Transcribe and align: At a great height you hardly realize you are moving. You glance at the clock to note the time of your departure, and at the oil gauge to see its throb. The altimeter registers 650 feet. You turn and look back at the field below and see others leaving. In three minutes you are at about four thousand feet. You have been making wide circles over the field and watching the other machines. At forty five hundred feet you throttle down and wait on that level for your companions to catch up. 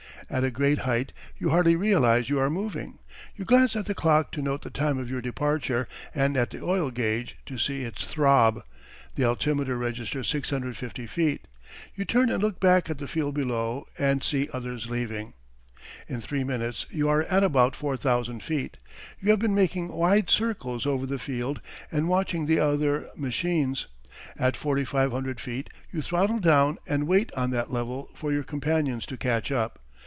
At 0.29 0.45
a 0.45 0.51
great 0.51 0.77
height 0.77 1.11
you 1.37 1.49
hardly 1.49 1.75
realize 1.75 2.29
you 2.29 2.39
are 2.39 2.49
moving. 2.49 2.99
You 3.35 3.43
glance 3.43 3.75
at 3.75 3.85
the 3.87 3.93
clock 3.93 4.31
to 4.31 4.41
note 4.41 4.61
the 4.61 4.69
time 4.69 4.97
of 4.97 5.09
your 5.11 5.19
departure, 5.19 5.89
and 6.15 6.37
at 6.37 6.51
the 6.51 6.63
oil 6.63 6.89
gauge 6.89 7.37
to 7.47 7.57
see 7.57 7.81
its 7.81 8.05
throb. 8.05 8.63
The 9.15 9.25
altimeter 9.25 9.77
registers 9.77 10.29
650 10.29 11.05
feet. 11.05 11.47
You 11.95 12.05
turn 12.05 12.29
and 12.29 12.41
look 12.41 12.61
back 12.61 12.89
at 12.89 12.97
the 12.97 13.09
field 13.09 13.35
below 13.35 13.87
and 13.99 14.23
see 14.23 14.47
others 14.53 14.89
leaving. 14.89 15.33
In 16.07 16.21
three 16.21 16.45
minutes 16.45 16.85
you 16.89 17.09
are 17.09 17.23
at 17.23 17.43
about 17.43 17.75
four 17.75 17.97
thousand 17.97 18.41
feet. 18.41 18.77
You 19.19 19.31
have 19.31 19.39
been 19.39 19.55
making 19.55 19.89
wide 19.89 20.29
circles 20.29 20.85
over 20.85 21.05
the 21.05 21.19
field 21.19 21.59
and 21.91 22.07
watching 22.07 22.45
the 22.45 22.59
other 22.59 23.09
machines. 23.17 23.87
At 24.39 24.55
forty 24.55 24.85
five 24.85 25.11
hundred 25.11 25.41
feet 25.41 25.69
you 25.91 26.01
throttle 26.01 26.39
down 26.39 26.77
and 26.87 27.05
wait 27.05 27.33
on 27.33 27.49
that 27.51 27.69
level 27.73 28.09
for 28.15 28.31
your 28.31 28.43
companions 28.43 29.05
to 29.07 29.17
catch 29.17 29.51
up. 29.51 29.79